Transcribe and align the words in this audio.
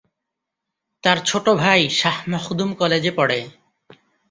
তার 1.03 1.17
ছোট 1.25 1.45
ভাই 1.61 1.81
শাহ 1.99 2.17
মখদুম 2.29 2.69
কলেজে 2.73 3.11
পড়ে। 3.17 3.39